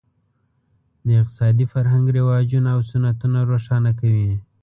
د 1.05 1.07
اقتصادي 1.21 1.65
فرهنګ 1.73 2.05
رواجونه 2.17 2.69
او 2.75 2.81
سنتونه 2.89 3.39
روښانه 3.51 3.91
کوي. 3.99 4.31